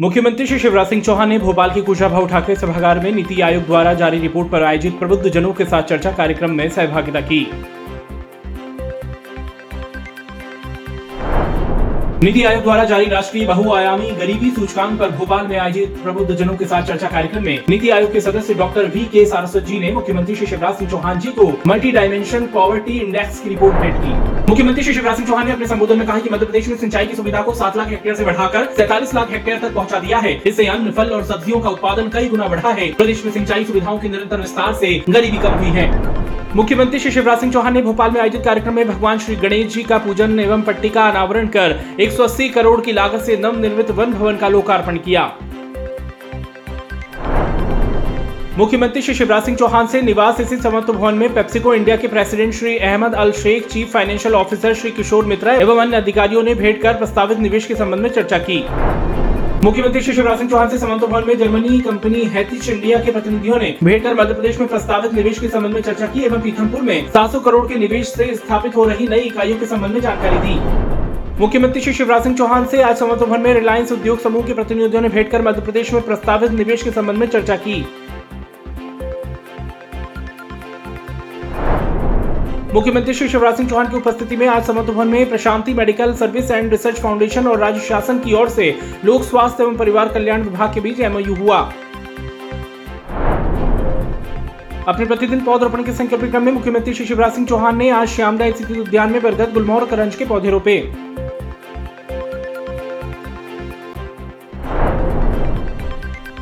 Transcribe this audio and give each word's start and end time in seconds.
मुख्यमंत्री 0.00 0.46
श्री 0.46 0.58
शिवराज 0.58 0.86
सिंह 0.86 1.02
चौहान 1.02 1.28
ने 1.28 1.38
भोपाल 1.38 1.70
के 1.70 1.80
कुशाभाऊ 1.80 2.26
ठाकरे 2.26 2.54
सभागार 2.56 2.98
में 3.00 3.10
नीति 3.12 3.40
आयोग 3.40 3.64
द्वारा 3.66 3.92
जारी 3.94 4.18
रिपोर्ट 4.18 4.50
पर 4.50 4.62
आयोजित 4.62 4.98
प्रबुद्ध 4.98 5.28
जनों 5.28 5.52
के 5.54 5.64
साथ 5.64 5.82
चर्चा 5.82 6.12
कार्यक्रम 6.12 6.50
में 6.50 6.68
सहभागिता 6.68 7.20
की। 7.20 7.40
नीति 12.24 12.42
आयोग 12.42 12.62
द्वारा 12.62 12.84
जारी 12.84 13.06
राष्ट्रीय 13.06 13.46
बहुआयामी 13.46 14.10
गरीबी 14.10 14.50
सूचकांक 14.50 14.98
पर 15.00 15.10
भोपाल 15.10 15.46
में 15.46 15.56
आयोजित 15.58 15.98
प्रबुद्ध 16.02 16.34
जनों 16.34 16.56
के 16.56 16.64
साथ 16.64 16.82
चर्चा 16.82 17.08
कार्यक्रम 17.08 17.44
में 17.44 17.58
नीति 17.68 17.90
आयोग 17.90 18.12
के 18.12 18.20
सदस्य 18.20 18.54
डॉक्टर 18.54 18.90
वी 18.94 19.04
के 19.12 19.26
सारस्वत 19.26 19.62
जी 19.62 19.78
ने 19.78 19.92
मुख्यमंत्री 19.92 20.36
श्री 20.36 20.46
शिवराज 20.46 20.74
सिंह 20.74 20.90
चौहान 20.90 21.20
जी 21.20 21.32
को 21.38 21.52
मल्टी 21.66 21.92
डायमेंशन 21.92 22.46
पॉवर्टी 22.54 22.98
इंडेक्स 22.98 23.40
की 23.40 23.48
रिपोर्ट 23.48 23.76
भेंट 23.76 23.94
की। 23.96 24.33
मुख्यमंत्री 24.48 24.82
श्री 24.84 24.92
शिवराज 24.94 25.16
सिंह 25.16 25.28
चौहान 25.28 25.46
ने 25.46 25.52
अपने 25.52 25.66
संबोधन 25.66 25.98
में 25.98 26.06
कहा 26.06 26.18
कि 26.18 26.30
मध्य 26.30 26.46
प्रदेश 26.46 26.66
में 26.68 26.76
सिंचाई 26.76 27.06
की 27.06 27.14
सुविधा 27.16 27.40
को 27.42 27.52
सात 27.54 27.76
लाख 27.76 27.88
हेक्टेयर 27.88 28.14
से 28.14 28.24
बढ़ाकर 28.24 28.64
सैंतालीस 28.76 29.14
लाख 29.14 29.30
हेक्टेयर 29.30 29.58
तक 29.58 29.74
पहुँचा 29.74 29.98
दिया 29.98 30.18
है। 30.18 30.32
इससे 30.46 30.66
अन्न, 30.66 30.90
फल 30.90 31.10
और 31.10 31.24
सब्जियों 31.24 31.60
का 31.60 31.70
उत्पादन 31.70 32.08
कई 32.08 32.28
गुना 32.28 32.48
बढ़ा 32.48 32.70
है। 32.70 32.92
प्रदेश 32.92 33.24
में 33.24 33.32
सिंचाई 33.32 33.64
सुविधाओं 33.64 33.98
के 33.98 34.08
निरंतर 34.08 34.40
विस्तार 34.40 34.74
से 34.74 34.92
गरीबी 35.08 35.38
कम 35.38 35.54
हुई 35.54 35.70
है। 35.70 35.88
मुख्यमंत्री 36.56 36.98
श्री 36.98 37.10
शिवराज 37.10 37.38
सिंह 37.38 37.52
चौहान 37.52 37.74
ने 37.74 37.82
भोपाल 37.82 38.10
में 38.10 38.20
आयोजित 38.20 38.44
कार्यक्रम 38.44 38.74
में 38.74 38.88
भगवान 38.88 39.18
श्री 39.18 39.36
गणेश 39.36 39.72
जी 39.74 39.82
का 39.82 39.98
पूजन 39.98 40.38
एवं 40.40 40.62
पट्टी 40.62 40.88
का 40.88 41.08
अनावरण 41.08 41.46
कर 41.48 41.78
180 42.00 42.48
करोड़ 42.48 42.80
की 42.80 42.92
लागत 42.92 43.20
से 43.20 43.36
नव 43.36 43.60
निर्मित 43.60 43.90
वन 43.90 44.12
भवन 44.12 44.36
का 44.36 44.48
लोकार्पण 44.48 44.98
किया। 44.98 45.24
मुख्यमंत्री 48.58 49.00
श्री 49.02 49.14
शिवराज 49.14 49.44
सिंह 49.44 49.56
चौहान 49.56 49.86
से 49.86 50.00
निवास 50.02 50.40
स्थित 50.40 50.60
समत्व 50.62 50.92
भवन 50.92 51.14
में 51.14 51.32
पेप्सिको 51.34 51.74
इंडिया 51.74 51.96
के 51.96 52.08
president 52.08 52.52
Shri 52.54 52.76
Ahmed 52.78 53.14
Al 53.14 53.32
Sheikh, 53.32 53.66
chief 53.68 53.92
financial 53.92 54.34
officer 54.34 54.74
Shri 54.74 54.90
Kishore 54.90 55.24
Mitra 55.24 55.52
एवं 55.52 55.80
अन्य 55.80 55.96
अधिकारियों 55.96 56.42
ने 56.42 56.54
भेंट 56.54 56.80
कर 56.82 56.94
प्रस्तावित 56.94 57.38
निवेश 57.38 57.66
के 57.66 57.74
संबंध 57.74 58.00
में 58.00 58.08
चर्चा 58.10 58.38
की। 58.38 58.58
मुख्यमंत्री 59.64 60.00
श्री 60.00 60.14
शिवराज 60.14 60.38
सिंह 60.38 60.50
चौहान 60.50 60.68
से 60.68 60.78
समन्वय 60.78 61.06
भवन 61.06 61.26
में 61.26 61.38
जर्मनी 61.38 61.80
कंपनी 61.80 62.22
हैथिच 62.34 62.68
इंडिया 62.68 62.98
के 62.98 63.12
प्रतिनिधियों 63.12 63.58
ने 63.58 63.74
भेंट 63.84 64.02
कर 64.02 64.14
मध्य 64.14 64.34
प्रदेश 64.34 64.60
में 64.60 64.68
प्रस्तावित 64.68 65.14
निवेश 65.14 65.38
के 65.38 65.48
संबंध 65.48 65.74
में 65.74 65.80
चर्चा 65.82 66.06
की 66.06 66.24
एवं 66.24 66.40
पीथमपुर 66.40 66.82
में 66.82 67.10
700 67.12 67.40
करोड़ 67.40 67.66
के 67.68 67.78
निवेश 67.78 68.06
से 68.08 68.34
स्थापित 68.34 68.76
हो 68.76 68.84
रही 68.84 69.08
नई 69.08 69.20
इकाइयों 69.20 69.58
के 69.58 69.66
संबंध 69.66 69.92
में 69.92 70.00
जानकारी 70.00 70.36
दी। 70.36 70.54
मुख्यमंत्री 71.40 71.82
श्री 71.82 71.92
शिवराज 71.92 72.22
सिंह 72.22 72.36
चौहान 72.36 72.66
से 72.66 72.82
आज 72.82 73.02
भवन 73.02 73.40
में 73.40 73.52
रिलायंस 73.54 73.92
उद्योग 73.92 74.20
समूह 74.20 74.46
के 74.46 74.54
प्रतिनिधियों 74.54 75.02
ने 75.02 75.08
भेंट 75.08 75.30
कर 75.30 75.42
मध्य 75.42 75.60
प्रदेश 75.60 75.92
में 75.92 76.02
प्रस्तावित 76.02 76.52
निवेश 76.52 76.82
के 76.82 76.90
संबंध 76.90 77.18
में 77.18 77.26
चर्चा 77.26 77.56
की। 77.56 77.84
मुख्यमंत्री 82.74 83.12
श्री 83.14 83.28
शिवराज 83.28 83.56
सिंह 83.56 83.68
चौहान 83.70 83.88
की 83.88 83.96
उपस्थिति 83.96 84.36
में 84.36 84.46
आज 84.48 84.64
समर्थ 84.66 84.86
भवन 84.86 85.08
में 85.08 85.28
Prashanti 85.28 85.72
medical 85.74 86.14
service 86.14 86.50
and 86.50 86.70
research 86.70 86.98
foundation 87.00 87.46
और 87.46 87.58
राज्य 87.58 87.80
शासन 87.80 88.18
की 88.18 88.32
ओर 88.32 88.48
से 88.48 88.70
लोक 89.04 89.22
स्वास्थ्य 89.22 89.62
एवं 89.62 89.76
परिवार 89.76 90.08
कल्याण 90.08 90.42
विभाग 90.42 90.74
के 90.74 90.80
बीच 90.80 91.00
एमओयू 91.00 91.34
हुआ। 91.34 91.58
अपने 94.88 95.04
प्रतिदिन 95.04 95.40
पौधरोपण 95.40 95.82
के 95.82 95.92
संकल्प 95.92 96.24
क्रम 96.30 96.42
में 96.42 96.52
मुख्यमंत्री 96.52 96.94
श्री 96.94 97.06
शिवराज 97.06 97.32
सिंह 97.32 97.46
चौहान 97.46 97.76
ने 97.76 97.90
आज 97.90 98.08
श्यामला 98.08 98.50
स्थित 98.50 98.70
उद्यान 98.78 99.12
में 99.12 99.22
बरगद, 99.22 99.52
गुलमोहर 99.54 99.84
करंज 99.86 100.14
के 100.14 100.24
पौधे 100.24 100.50
रोपे। 100.50 100.78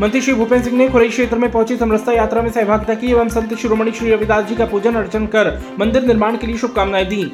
मंत्री 0.01 0.21
श्री 0.21 0.35
भूपेन्द्र 0.35 0.69
सिंह 0.69 0.79
ने 0.79 0.89
खुरई 0.89 1.09
क्षेत्र 1.09 1.39
में 1.39 1.51
पहुँची 1.53 1.77
समरसता 1.77 2.13
यात्रा 2.13 2.43
में 2.43 2.51
सहभागिता 2.51 2.95
की 2.95 3.11
एवं 3.11 3.29
संत 3.29 3.55
शिरोमणि 3.55 3.93
श्री 3.93 4.11
रविदास 4.11 4.45
जी 4.45 4.55
का 4.57 4.67
पूजन 4.67 4.95
अर्चन 4.95 5.27
कर 5.27 5.51
मंदिर 5.79 6.03
निर्माण 6.03 6.37
के 6.37 6.47
लिए 6.47 6.57
शुभकामनाएँ 6.57 7.07
दी। 7.07 7.33